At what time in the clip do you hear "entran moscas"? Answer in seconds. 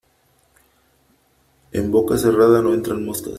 2.73-3.29